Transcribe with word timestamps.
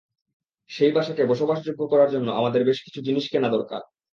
সেই 0.69 0.91
বাসাকে 0.91 1.23
বসবাসযোগ্য 1.25 1.81
করার 1.87 2.09
জন্য 2.11 2.27
আমাদের 2.31 2.61
বেশ 2.65 2.77
কিছু 2.83 2.99
জিনিস 3.01 3.25
কেনা 3.29 3.49
দরকার। 3.49 3.81